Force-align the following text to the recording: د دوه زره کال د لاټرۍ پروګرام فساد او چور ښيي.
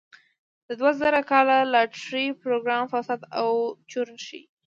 د 0.67 0.69
دوه 0.79 0.91
زره 0.99 1.21
کال 1.31 1.47
د 1.65 1.69
لاټرۍ 1.73 2.25
پروګرام 2.43 2.83
فساد 2.93 3.21
او 3.41 3.51
چور 3.91 4.07
ښيي. 4.25 4.43